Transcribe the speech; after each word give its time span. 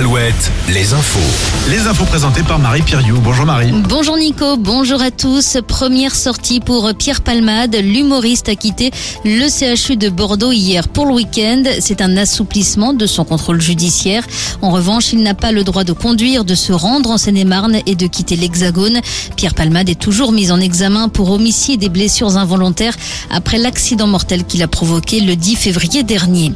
Alouette, 0.00 0.50
les 0.70 0.94
infos. 0.94 1.18
Les 1.68 1.86
infos 1.86 2.06
présentées 2.06 2.42
par 2.42 2.58
Marie 2.58 2.80
Piriou. 2.80 3.20
Bonjour 3.20 3.44
Marie. 3.44 3.70
Bonjour 3.70 4.16
Nico, 4.16 4.56
bonjour 4.56 5.02
à 5.02 5.10
tous. 5.10 5.58
Première 5.68 6.14
sortie 6.14 6.60
pour 6.60 6.94
Pierre 6.94 7.20
Palmade. 7.20 7.76
L'humoriste 7.76 8.48
a 8.48 8.54
quitté 8.54 8.92
le 9.26 9.46
CHU 9.50 9.98
de 9.98 10.08
Bordeaux 10.08 10.52
hier 10.52 10.88
pour 10.88 11.04
le 11.04 11.12
week-end. 11.12 11.64
C'est 11.80 12.00
un 12.00 12.16
assouplissement 12.16 12.94
de 12.94 13.04
son 13.04 13.26
contrôle 13.26 13.60
judiciaire. 13.60 14.24
En 14.62 14.70
revanche, 14.70 15.12
il 15.12 15.22
n'a 15.22 15.34
pas 15.34 15.52
le 15.52 15.64
droit 15.64 15.84
de 15.84 15.92
conduire, 15.92 16.46
de 16.46 16.54
se 16.54 16.72
rendre 16.72 17.10
en 17.10 17.18
Seine-et-Marne 17.18 17.80
et 17.84 17.94
de 17.94 18.06
quitter 18.06 18.36
l'Hexagone. 18.36 19.00
Pierre 19.36 19.52
Palmade 19.52 19.90
est 19.90 20.00
toujours 20.00 20.32
mis 20.32 20.50
en 20.50 20.60
examen 20.60 21.10
pour 21.10 21.30
homicide 21.30 21.82
et 21.82 21.90
blessures 21.90 22.38
involontaires 22.38 22.96
après 23.30 23.58
l'accident 23.58 24.06
mortel 24.06 24.44
qu'il 24.44 24.62
a 24.62 24.68
provoqué 24.68 25.20
le 25.20 25.36
10 25.36 25.56
février 25.56 26.04
dernier. 26.04 26.52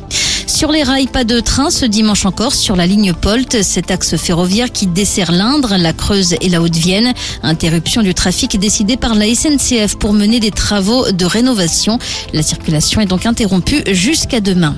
Sur 0.64 0.72
les 0.72 0.82
rails, 0.82 1.08
pas 1.08 1.24
de 1.24 1.40
train 1.40 1.68
ce 1.68 1.84
dimanche 1.84 2.25
encore 2.25 2.54
sur 2.54 2.75
la 2.75 2.86
ligne 2.86 3.12
Polt, 3.12 3.62
cet 3.62 3.90
axe 3.90 4.16
ferroviaire 4.16 4.72
qui 4.72 4.86
dessert 4.86 5.30
l'Indre, 5.30 5.76
la 5.76 5.93
Creuse 5.93 6.36
et 6.40 6.48
la 6.48 6.62
Haute-Vienne. 6.62 7.12
Interruption 7.43 8.00
du 8.00 8.14
trafic 8.14 8.58
décidée 8.58 8.96
par 8.96 9.14
la 9.14 9.26
SNCF 9.26 9.96
pour 9.96 10.14
mener 10.14 10.40
des 10.40 10.50
travaux 10.50 11.12
de 11.12 11.25
rénovation. 11.26 11.98
La 12.32 12.42
circulation 12.42 13.03
est 13.03 13.06
donc 13.06 13.26
interrompue 13.26 13.82
jusqu'à 13.92 14.40
demain. 14.40 14.75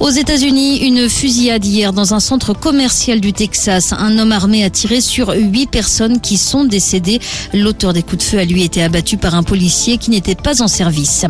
Aux 0.00 0.10
États-Unis, 0.10 0.78
une 0.78 1.10
fusillade 1.10 1.64
hier 1.64 1.92
dans 1.92 2.14
un 2.14 2.20
centre 2.20 2.54
commercial 2.54 3.20
du 3.20 3.32
Texas. 3.32 3.92
Un 3.92 4.16
homme 4.16 4.32
armé 4.32 4.64
a 4.64 4.70
tiré 4.70 5.00
sur 5.00 5.30
huit 5.30 5.68
personnes 5.68 6.20
qui 6.20 6.38
sont 6.38 6.64
décédées. 6.64 7.20
L'auteur 7.52 7.92
des 7.92 8.02
coups 8.02 8.18
de 8.18 8.30
feu 8.30 8.38
a 8.38 8.44
lui 8.44 8.62
été 8.62 8.82
abattu 8.82 9.18
par 9.18 9.34
un 9.34 9.42
policier 9.42 9.98
qui 9.98 10.10
n'était 10.10 10.36
pas 10.36 10.62
en 10.62 10.68
service. 10.68 11.26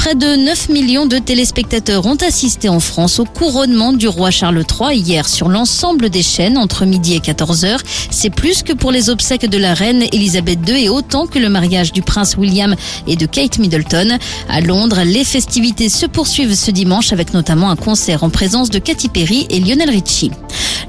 Près 0.00 0.14
de 0.14 0.34
9 0.34 0.70
millions 0.70 1.04
de 1.04 1.18
téléspectateurs 1.18 2.06
ont 2.06 2.16
assisté 2.16 2.70
en 2.70 2.80
France 2.80 3.18
au 3.18 3.26
couronnement 3.26 3.92
du 3.92 4.08
roi 4.08 4.30
Charles 4.30 4.64
III 4.64 4.98
hier 4.98 5.28
sur 5.28 5.50
l'ensemble 5.50 6.08
des 6.08 6.22
chaînes 6.22 6.56
entre 6.56 6.86
midi 6.86 7.16
et 7.16 7.20
14 7.20 7.66
heures. 7.66 7.82
C'est 8.10 8.30
plus 8.30 8.62
que 8.62 8.72
pour 8.72 8.92
les 8.92 9.10
obsèques 9.10 9.44
de 9.44 9.58
la 9.58 9.74
reine 9.74 10.04
Elisabeth 10.10 10.60
II 10.66 10.84
et 10.84 10.88
autant 10.88 11.26
que 11.26 11.38
le 11.38 11.50
mariage 11.50 11.92
du 11.92 12.00
prince 12.00 12.38
William 12.38 12.74
et 13.06 13.16
de 13.16 13.26
Kate 13.26 13.58
Middleton. 13.58 14.16
À 14.48 14.62
Londres, 14.62 15.02
les 15.04 15.22
festivités 15.22 15.90
se 15.90 16.06
poursuivent 16.06 16.54
ce 16.54 16.70
dimanche 16.70 17.12
avec 17.12 17.34
notamment 17.34 17.68
un 17.68 17.76
concert 17.76 18.24
en 18.24 18.30
présence 18.30 18.70
de 18.70 18.78
Katy 18.78 19.10
Perry 19.10 19.46
et 19.50 19.60
Lionel 19.60 19.90
Richie. 19.90 20.30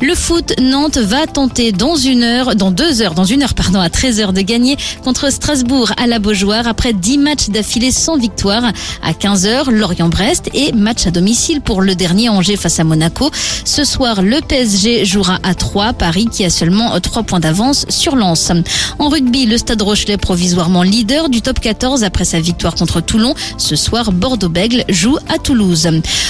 Le 0.02 0.16
foot, 0.16 0.54
Nantes 0.60 0.98
va 0.98 1.28
tenter 1.28 1.72
dans 1.72 1.96
une 1.96 2.24
heure, 2.24 2.56
dans 2.56 2.72
deux 2.72 3.04
heures, 3.04 3.14
dans 3.14 3.24
une 3.24 3.44
heure, 3.44 3.54
pardon, 3.54 3.80
à 3.80 3.90
13 3.90 4.20
heures 4.20 4.34
de 4.34 4.42
gagner 4.42 4.76
contre 5.04 5.32
Strasbourg 5.32 5.92
à 5.96 6.08
la 6.08 6.18
Beaujoire 6.18 6.68
après 6.68 6.94
10 6.94 7.20
matchs 7.20 7.50
d'affilée 7.50 7.92
sans 7.92 8.18
victoire. 8.18 8.64
À 9.04 9.14
15 9.14 9.46
heures, 9.46 9.72
Lorient-Brest 9.72 10.50
et 10.54 10.72
match 10.72 11.06
à 11.08 11.12
domicile 11.12 11.62
pour 11.62 11.82
le 11.82 11.96
dernier 11.96 12.30
Angers 12.30 12.56
face 12.56 12.80
à 12.80 12.84
Monaco. 12.84 13.30
Ce 13.64 13.84
soir, 13.84 14.22
le 14.22 14.42
PSG 14.42 15.06
jouera 15.06 15.38
à 15.44 15.54
3, 15.54 15.94
Paris 15.94 16.28
qui 16.32 16.44
a 16.44 16.50
seulement 16.50 17.00
3 17.00 17.24
points 17.24 17.40
d'avance 17.40 17.86
sur 17.90 18.16
Lens. 18.16 18.52
En 19.00 19.10
rugby, 19.10 19.46
le 19.46 19.58
Stade 19.58 19.82
Rochelet 19.82 20.18
provisoirement 20.18 20.84
leader 20.84 21.30
du 21.30 21.42
top 21.42 21.60
14 21.60 22.04
après 22.04 22.26
sa 22.26 22.40
victoire 22.40 22.76
contre 22.76 23.02
Toulon. 23.02 23.36
Ce 23.58 23.76
soir, 23.76 24.12
Bordeaux-Bègle 24.12 24.86
joue 24.90 25.18
à 25.30 25.38
Toulouse. 25.38 25.90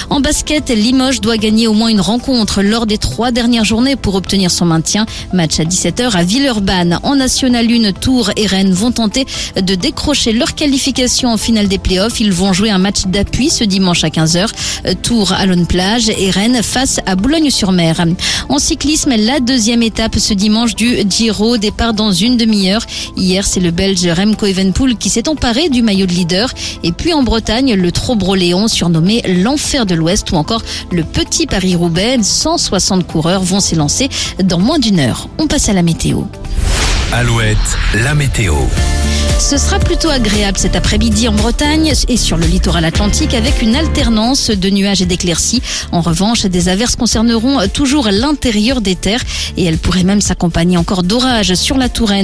En 0.10 0.20
basket, 0.20 0.70
Limoges 0.70 1.22
doit 1.22 1.38
gagner 1.38 1.68
au 1.68 1.74
moins 1.74 1.90
une 1.90 2.02
rencontre 2.02 2.62
lors 2.62 2.86
des 2.86 2.98
trois 2.98 3.32
dernières 3.32 3.62
journée 3.64 3.96
pour 3.96 4.16
obtenir 4.16 4.52
son 4.52 4.66
maintien. 4.66 5.06
Match 5.34 5.60
à 5.60 5.64
17h 5.64 6.12
à 6.16 6.24
Villeurbanne. 6.24 7.00
En 7.04 7.16
National 7.16 7.68
1, 7.70 7.92
Tours 7.94 8.32
et 8.36 8.46
Rennes 8.46 8.74
vont 8.74 8.92
tenter 8.92 9.26
de 9.56 9.76
décrocher 9.76 10.34
leur 10.34 10.56
qualification 10.56 11.30
en 11.30 11.38
finale 11.38 11.68
des 11.68 11.78
playoffs. 11.78 12.20
Ils 12.20 12.32
un 12.70 12.78
match 12.78 13.06
d'appui 13.08 13.50
ce 13.50 13.64
dimanche 13.64 14.04
à 14.04 14.10
15h. 14.10 14.50
Tours 15.02 15.32
à 15.34 15.46
Plage 15.68 16.10
et 16.10 16.30
Rennes 16.30 16.62
face 16.64 17.00
à 17.06 17.16
Boulogne-sur-Mer. 17.16 18.06
En 18.50 18.60
cyclisme, 18.60 19.14
la 19.18 19.40
deuxième 19.40 19.84
étape 19.84 20.18
ce 20.18 20.34
dimanche 20.34 20.76
du 20.76 20.98
Giro, 21.10 21.58
départ 21.58 21.94
dans 21.94 22.12
une 22.12 22.38
demi-heure. 22.38 22.86
Hier, 23.16 23.46
c'est 23.46 23.60
le 23.60 23.72
Belge 23.72 24.08
Remco 24.08 24.46
Evenpool 24.46 24.98
qui 24.98 25.10
s'est 25.10 25.28
emparé 25.28 25.70
du 25.70 25.82
maillot 25.82 26.06
de 26.06 26.14
leader. 26.14 26.52
Et 26.84 26.92
puis 26.92 27.14
en 27.14 27.24
Bretagne, 27.24 27.74
le 27.76 27.92
Trobroléon, 27.92 28.68
surnommé 28.68 29.22
l'enfer 29.28 29.86
de 29.86 29.96
l'Ouest, 29.96 30.32
ou 30.32 30.36
encore 30.36 30.64
le 30.92 31.04
Petit 31.04 31.48
Paris-Roubaix, 31.48 32.20
160 32.22 33.08
coureurs 33.08 33.44
vont 33.44 33.60
s'élancer 33.60 34.10
dans 34.44 34.60
moins 34.60 34.80
d'une 34.80 35.00
heure. 35.00 35.28
On 35.38 35.48
passe 35.48 35.70
à 35.70 35.74
la 35.74 35.84
météo. 35.84 36.24
Alouette, 37.14 37.58
la 38.06 38.16
météo. 38.16 38.56
Ce 39.38 39.58
sera 39.58 39.80
plutôt 39.80 40.10
agréable 40.10 40.58
cet 40.58 40.78
après-midi 40.78 41.28
en 41.28 41.34
Bretagne 41.34 41.94
et 42.08 42.16
sur 42.16 42.38
le 42.38 42.46
littoral 42.46 42.86
atlantique 42.86 43.34
avec 43.34 43.62
une 43.62 43.76
alternance 43.76 44.50
de 44.50 44.70
nuages 44.70 45.02
et 45.02 45.06
d'éclaircies. 45.06 45.62
En 45.92 46.00
revanche, 46.00 46.46
des 46.46 46.70
averses 46.70 46.96
concerneront 46.96 47.68
toujours 47.68 48.08
l'intérieur 48.12 48.80
des 48.80 48.96
terres 48.96 49.24
et 49.58 49.66
elles 49.66 49.78
pourraient 49.78 50.04
même 50.04 50.22
s'accompagner 50.22 50.78
encore 50.78 51.04
d'orages 51.04 51.56
sur 51.56 51.78
la 51.78 51.90
Touraine. 51.90 52.20